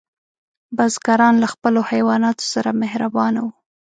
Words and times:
بزګران 0.77 1.33
له 1.43 1.47
خپلو 1.53 1.79
حیواناتو 1.89 2.45
سره 2.53 2.69
مهربانه 2.81 3.39
وو. 3.43 3.51